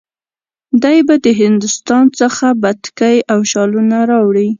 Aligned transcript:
دی 0.83 0.97
به 1.07 1.15
د 1.25 1.27
هندوستان 1.41 2.05
څخه 2.19 2.45
بتکۍ 2.63 3.17
او 3.31 3.39
شالونه 3.51 3.97
راوړي. 4.11 4.47